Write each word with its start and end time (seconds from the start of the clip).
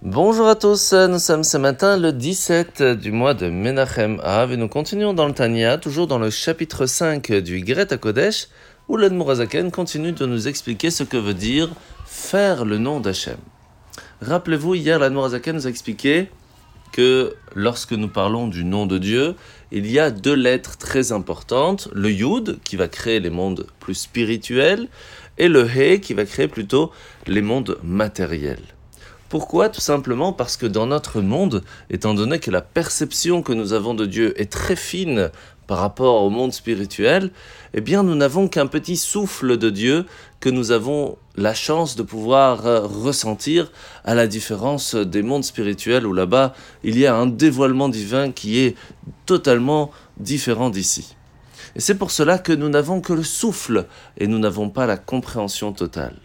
Bonjour 0.00 0.46
à 0.46 0.54
tous, 0.54 0.92
nous 0.92 1.18
sommes 1.18 1.42
ce 1.42 1.56
matin 1.56 1.96
le 1.96 2.12
17 2.12 2.84
du 2.84 3.10
mois 3.10 3.34
de 3.34 3.48
Menachem 3.48 4.20
Av 4.22 4.52
et 4.52 4.56
nous 4.56 4.68
continuons 4.68 5.12
dans 5.12 5.26
le 5.26 5.34
Tanya, 5.34 5.76
toujours 5.76 6.06
dans 6.06 6.20
le 6.20 6.30
chapitre 6.30 6.86
5 6.86 7.32
du 7.32 7.62
Gret 7.62 7.88
Kodesh, 8.00 8.46
où 8.86 8.96
l'Admorazaken 8.96 9.72
continue 9.72 10.12
de 10.12 10.24
nous 10.24 10.46
expliquer 10.46 10.92
ce 10.92 11.02
que 11.02 11.16
veut 11.16 11.34
dire 11.34 11.70
faire 12.06 12.64
le 12.64 12.78
nom 12.78 13.00
d'Hachem. 13.00 13.38
Rappelez-vous, 14.22 14.76
hier 14.76 15.00
l'Admorazaken 15.00 15.56
nous 15.56 15.66
a 15.66 15.70
expliqué 15.70 16.28
que 16.92 17.34
lorsque 17.56 17.92
nous 17.92 18.08
parlons 18.08 18.46
du 18.46 18.64
nom 18.64 18.86
de 18.86 18.98
Dieu, 18.98 19.34
il 19.72 19.90
y 19.90 19.98
a 19.98 20.12
deux 20.12 20.36
lettres 20.36 20.78
très 20.78 21.10
importantes, 21.10 21.88
le 21.92 22.12
Yud 22.12 22.60
qui 22.62 22.76
va 22.76 22.86
créer 22.86 23.18
les 23.18 23.30
mondes 23.30 23.66
plus 23.80 23.94
spirituels 23.94 24.86
et 25.38 25.48
le 25.48 25.66
He 25.68 25.98
qui 25.98 26.14
va 26.14 26.24
créer 26.24 26.46
plutôt 26.46 26.92
les 27.26 27.42
mondes 27.42 27.78
matériels. 27.82 28.77
Pourquoi 29.28 29.68
Tout 29.68 29.82
simplement 29.82 30.32
parce 30.32 30.56
que 30.56 30.64
dans 30.64 30.86
notre 30.86 31.20
monde, 31.20 31.62
étant 31.90 32.14
donné 32.14 32.38
que 32.38 32.50
la 32.50 32.62
perception 32.62 33.42
que 33.42 33.52
nous 33.52 33.74
avons 33.74 33.92
de 33.92 34.06
Dieu 34.06 34.40
est 34.40 34.50
très 34.50 34.74
fine 34.74 35.30
par 35.66 35.80
rapport 35.80 36.22
au 36.22 36.30
monde 36.30 36.54
spirituel, 36.54 37.30
eh 37.74 37.82
bien 37.82 38.02
nous 38.02 38.14
n'avons 38.14 38.48
qu'un 38.48 38.66
petit 38.66 38.96
souffle 38.96 39.58
de 39.58 39.68
Dieu 39.68 40.06
que 40.40 40.48
nous 40.48 40.70
avons 40.70 41.18
la 41.36 41.52
chance 41.52 41.94
de 41.94 42.02
pouvoir 42.02 42.66
euh, 42.66 42.80
ressentir 42.80 43.70
à 44.02 44.14
la 44.14 44.26
différence 44.26 44.94
des 44.94 45.22
mondes 45.22 45.44
spirituels 45.44 46.06
où 46.06 46.14
là-bas 46.14 46.54
il 46.82 46.98
y 46.98 47.04
a 47.04 47.14
un 47.14 47.26
dévoilement 47.26 47.90
divin 47.90 48.32
qui 48.32 48.60
est 48.60 48.76
totalement 49.26 49.90
différent 50.16 50.70
d'ici. 50.70 51.16
Et 51.76 51.80
c'est 51.80 51.96
pour 51.96 52.12
cela 52.12 52.38
que 52.38 52.52
nous 52.54 52.70
n'avons 52.70 53.02
que 53.02 53.12
le 53.12 53.22
souffle 53.22 53.84
et 54.16 54.26
nous 54.26 54.38
n'avons 54.38 54.70
pas 54.70 54.86
la 54.86 54.96
compréhension 54.96 55.74
totale. 55.74 56.16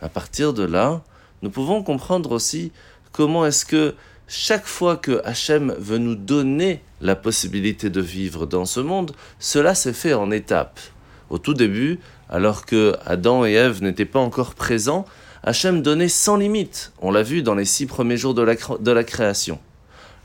À 0.00 0.08
partir 0.08 0.52
de 0.52 0.62
là, 0.62 1.02
nous 1.42 1.50
pouvons 1.50 1.82
comprendre 1.82 2.32
aussi 2.32 2.72
comment 3.12 3.44
est-ce 3.44 3.66
que 3.66 3.94
chaque 4.28 4.66
fois 4.66 4.96
que 4.96 5.20
Hachem 5.24 5.74
veut 5.78 5.98
nous 5.98 6.14
donner 6.14 6.80
la 7.00 7.16
possibilité 7.16 7.90
de 7.90 8.00
vivre 8.00 8.46
dans 8.46 8.64
ce 8.64 8.80
monde, 8.80 9.12
cela 9.38 9.74
s'est 9.74 9.92
fait 9.92 10.14
en 10.14 10.30
étapes. 10.30 10.80
Au 11.28 11.38
tout 11.38 11.54
début, 11.54 11.98
alors 12.30 12.64
que 12.64 12.96
Adam 13.04 13.44
et 13.44 13.52
Ève 13.52 13.82
n'étaient 13.82 14.04
pas 14.06 14.20
encore 14.20 14.54
présents, 14.54 15.04
Hachem 15.42 15.82
donnait 15.82 16.08
sans 16.08 16.36
limite. 16.36 16.92
On 17.00 17.10
l'a 17.10 17.22
vu 17.22 17.42
dans 17.42 17.54
les 17.54 17.64
six 17.64 17.86
premiers 17.86 18.16
jours 18.16 18.34
de 18.34 18.42
la, 18.42 18.54
de 18.54 18.90
la 18.90 19.04
création. 19.04 19.58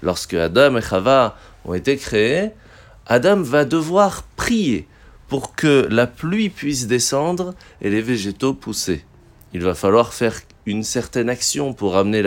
Lorsque 0.04 0.36
Adam 0.36 0.78
et 0.78 0.82
Chava 0.82 1.36
ont 1.66 1.74
été 1.74 1.98
créés, 1.98 2.52
Adam 3.08 3.42
va 3.42 3.66
devoir 3.66 4.24
prier 4.36 4.88
pour 5.28 5.56
que 5.56 5.88
la 5.90 6.08
pluie 6.08 6.50
puisse 6.50 6.88
descendre 6.88 7.56
et 7.82 7.90
les 7.90 8.02
végétaux 8.02 8.54
pousser. 8.54 9.04
Il 9.54 9.64
va 9.64 9.76
falloir 9.76 10.14
faire 10.14 10.40
une 10.68 10.84
certaine 10.84 11.30
action 11.30 11.74
pour 11.74 11.96
amener 11.96 12.22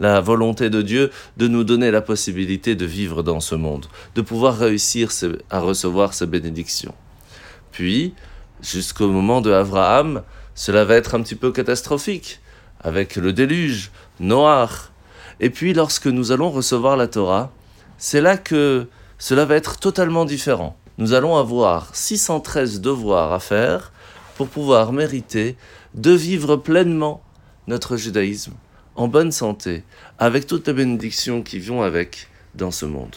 la, 0.00 0.20
volonté 0.20 0.68
de 0.68 0.82
Dieu 0.82 1.10
de 1.36 1.48
nous 1.48 1.64
donner 1.64 1.90
la 1.90 2.02
possibilité 2.02 2.74
de 2.74 2.84
vivre 2.84 3.22
dans 3.22 3.40
ce 3.40 3.54
monde, 3.54 3.86
de 4.16 4.20
pouvoir 4.20 4.58
réussir 4.58 5.10
à 5.48 5.60
recevoir 5.60 6.12
sa 6.12 6.26
bénédiction. 6.26 6.92
Puis, 7.72 8.14
jusqu'au 8.60 9.08
moment 9.08 9.40
de 9.40 9.52
Abraham, 9.52 10.22
cela 10.54 10.84
va 10.84 10.96
être 10.96 11.14
un 11.14 11.22
petit 11.22 11.36
peu 11.36 11.52
catastrophique, 11.52 12.40
avec 12.80 13.16
le 13.16 13.32
déluge, 13.32 13.92
noir. 14.18 14.92
Et 15.38 15.50
puis, 15.50 15.72
lorsque 15.72 16.06
nous 16.08 16.32
allons 16.32 16.50
recevoir 16.50 16.96
la 16.96 17.06
Torah, 17.06 17.52
c'est 17.96 18.20
là 18.20 18.36
que 18.36 18.88
cela 19.18 19.44
va 19.44 19.54
être 19.54 19.78
totalement 19.78 20.24
différent. 20.24 20.76
Nous 20.98 21.12
allons 21.12 21.36
avoir 21.36 21.94
613 21.94 22.80
devoirs 22.80 23.32
à 23.32 23.38
faire 23.38 23.92
pour 24.36 24.48
pouvoir 24.48 24.92
mériter 24.92 25.56
de 25.94 26.10
vivre 26.10 26.56
pleinement 26.56 27.22
notre 27.68 27.96
judaïsme 27.96 28.54
en 28.96 29.06
bonne 29.06 29.30
santé, 29.30 29.84
avec 30.18 30.48
toutes 30.48 30.66
les 30.66 30.72
bénédictions 30.72 31.42
qui 31.42 31.60
vont 31.60 31.82
avec 31.82 32.26
dans 32.56 32.72
ce 32.72 32.84
monde. 32.84 33.14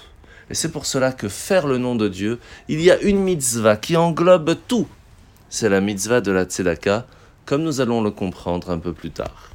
Et 0.52 0.54
c'est 0.54 0.70
pour 0.70 0.86
cela 0.86 1.12
que 1.12 1.28
faire 1.28 1.66
le 1.66 1.80
nom 1.80 1.96
de 1.96 2.08
Dieu, 2.08 2.38
il 2.68 2.82
y 2.82 2.92
a 2.92 3.02
une 3.02 3.18
mitzvah 3.18 3.78
qui 3.78 3.98
englobe 3.98 4.56
tout. 4.68 4.88
C'est 5.50 5.70
la 5.70 5.82
mitzvah 5.82 6.22
de 6.22 6.32
la 6.32 6.44
tzedaka, 6.44 7.08
comme 7.46 7.64
nous 7.64 7.82
allons 7.82 8.04
le 8.04 8.12
comprendre 8.12 8.70
un 8.70 8.78
peu 8.78 8.94
plus 8.94 9.10
tard. 9.10 9.52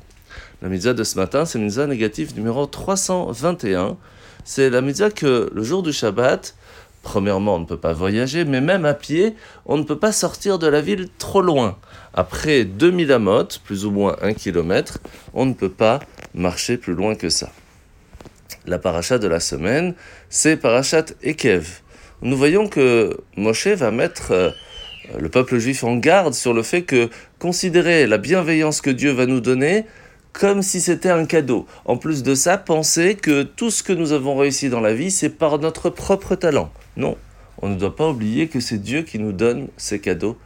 La 0.63 0.69
mitzvah 0.69 0.95
de 0.95 1.05
ce 1.05 1.17
matin, 1.17 1.45
c'est 1.45 1.59
la 1.59 1.65
mitzvah 1.65 1.87
négative 1.87 2.35
numéro 2.35 2.67
321. 2.67 3.97
C'est 4.45 4.69
la 4.69 4.81
mitzvah 4.81 5.11
que 5.11 5.51
le 5.55 5.63
jour 5.63 5.85
du 5.85 5.93
Shabbat, 5.93 6.57
Premièrement, 7.07 7.55
on 7.55 7.61
ne 7.61 7.65
peut 7.67 7.77
pas 7.77 7.93
voyager, 7.93 8.45
mais 8.45 8.61
même 8.61 8.85
à 8.85 8.93
pied, 8.93 9.37
on 9.65 9.77
ne 9.77 9.85
peut 9.85 9.97
pas 9.97 10.11
sortir 10.11 10.59
de 10.59 10.67
la 10.67 10.81
ville 10.81 11.07
trop 11.19 11.41
loin. 11.41 11.79
Après 12.15 12.65
2000 12.65 13.13
amotes, 13.13 13.61
plus 13.65 13.87
ou 13.87 13.93
moins 13.93 14.17
1 14.23 14.35
km, 14.35 14.99
on 15.33 15.47
ne 15.47 15.55
peut 15.55 15.71
pas 15.71 16.01
marcher 16.35 16.77
plus 16.77 16.95
loin 16.95 17.15
que 17.15 17.29
ça. 17.29 17.53
La 18.67 18.81
paracha 18.81 19.19
de 19.19 19.29
la 19.29 19.39
semaine, 19.39 19.95
c'est 20.31 20.57
parachat 20.57 21.05
Ekev. 21.23 21.81
Nous 22.23 22.37
voyons 22.37 22.67
que 22.67 23.17
Moshe 23.37 23.69
va 23.69 23.93
mettre 23.93 24.33
euh, 24.33 24.51
le 25.17 25.29
peuple 25.29 25.59
juif 25.59 25.85
en 25.85 25.95
garde 25.95 26.35
sur 26.35 26.55
le 26.55 26.65
fait 26.65 26.83
que 26.83 27.09
considérer 27.39 28.09
la 28.09 28.19
bienveillance 28.19 28.81
que 28.81 28.91
Dieu 28.91 29.13
va 29.13 29.27
nous 29.27 29.41
donner 29.41 29.87
comme 30.39 30.61
si 30.61 30.83
c'était 30.83 31.09
un 31.09 31.25
cadeau. 31.25 31.67
En 31.87 31.97
plus 31.97 32.23
de 32.23 32.35
ça, 32.35 32.59
penser 32.59 33.15
que 33.15 33.43
tout 33.43 33.71
ce 33.71 33.83
que 33.83 33.95
nous 33.95 34.13
avons 34.13 34.37
réussi 34.37 34.69
dans 34.69 34.81
la 34.81 34.93
vie, 34.93 35.11
c'est 35.11 35.31
par 35.31 35.59
notre 35.59 35.89
propre 35.89 36.35
talent. 36.35 36.71
Non, 36.99 37.17
on 37.63 37.71
ne 37.71 37.77
doit 37.77 37.97
pas 37.97 38.11
oublier 38.11 38.49
que 38.49 38.61
c'est 38.61 38.77
Dieu 38.77 39.01
qui 39.01 39.19
nous 39.19 39.33
donne 39.33 39.69
ces 39.79 39.99
cadeaux 39.99 40.37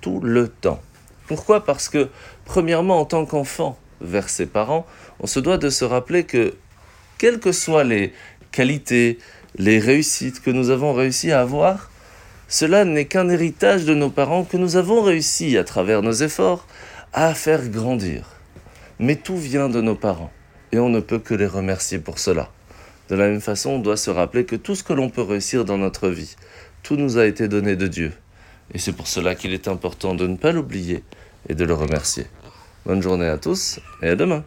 tout 0.00 0.18
le 0.20 0.48
temps. 0.48 0.80
Pourquoi? 1.28 1.64
Parce 1.64 1.88
que, 1.88 2.08
premièrement, 2.46 2.98
en 2.98 3.04
tant 3.04 3.26
qu'enfant 3.26 3.78
vers 4.00 4.28
ses 4.28 4.46
parents, 4.46 4.86
on 5.20 5.28
se 5.28 5.38
doit 5.38 5.58
de 5.58 5.70
se 5.70 5.84
rappeler 5.84 6.24
que, 6.24 6.54
quelles 7.16 7.38
que 7.38 7.52
soient 7.52 7.84
les 7.84 8.12
qualités, 8.50 9.18
les 9.56 9.78
réussites 9.78 10.42
que 10.42 10.50
nous 10.50 10.70
avons 10.70 10.92
réussi 10.92 11.30
à 11.30 11.42
avoir, 11.42 11.92
cela 12.48 12.84
n'est 12.84 13.04
qu'un 13.04 13.28
héritage 13.28 13.84
de 13.84 13.94
nos 13.94 14.10
parents 14.10 14.42
que 14.42 14.56
nous 14.56 14.74
avons 14.74 15.00
réussi, 15.00 15.56
à 15.56 15.62
travers 15.62 16.02
nos 16.02 16.12
efforts, 16.12 16.66
à 17.12 17.34
faire 17.34 17.68
grandir 17.68 18.37
mais 18.98 19.16
tout 19.16 19.36
vient 19.36 19.68
de 19.68 19.80
nos 19.80 19.94
parents, 19.94 20.32
et 20.72 20.78
on 20.78 20.88
ne 20.88 21.00
peut 21.00 21.18
que 21.18 21.34
les 21.34 21.46
remercier 21.46 21.98
pour 21.98 22.18
cela. 22.18 22.50
De 23.08 23.14
la 23.14 23.28
même 23.28 23.40
façon, 23.40 23.70
on 23.70 23.78
doit 23.78 23.96
se 23.96 24.10
rappeler 24.10 24.44
que 24.44 24.56
tout 24.56 24.74
ce 24.74 24.82
que 24.82 24.92
l'on 24.92 25.08
peut 25.08 25.22
réussir 25.22 25.64
dans 25.64 25.78
notre 25.78 26.08
vie, 26.08 26.36
tout 26.82 26.96
nous 26.96 27.18
a 27.18 27.26
été 27.26 27.48
donné 27.48 27.76
de 27.76 27.86
Dieu. 27.86 28.12
Et 28.74 28.78
c'est 28.78 28.92
pour 28.92 29.06
cela 29.06 29.34
qu'il 29.34 29.54
est 29.54 29.68
important 29.68 30.14
de 30.14 30.26
ne 30.26 30.36
pas 30.36 30.52
l'oublier 30.52 31.02
et 31.48 31.54
de 31.54 31.64
le 31.64 31.74
remercier. 31.74 32.26
Bonne 32.84 33.02
journée 33.02 33.28
à 33.28 33.38
tous 33.38 33.80
et 34.02 34.08
à 34.08 34.16
demain. 34.16 34.44